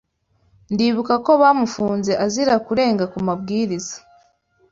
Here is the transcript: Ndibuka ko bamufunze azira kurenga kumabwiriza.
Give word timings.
Ndibuka 0.73 1.13
ko 1.25 1.31
bamufunze 1.41 2.11
azira 2.25 2.55
kurenga 2.65 3.03
kumabwiriza. 3.13 3.95